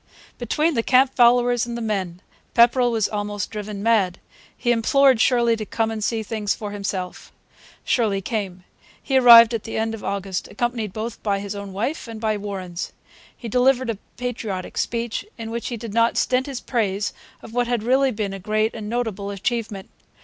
[0.39, 2.23] Between the camp followers and the men
[2.55, 4.17] Pepperrell was almost driven mad.
[4.57, 7.31] He implored Shirley to come and see things for himself.
[7.83, 8.63] Shirley came.
[8.99, 12.35] He arrived at the end of August accompanied both by his own wife and by
[12.35, 12.93] Warren's.
[13.37, 17.13] He delivered a patriotic speech, in which he did not stint his praise
[17.43, 19.87] of what had really been a great and notable achievement.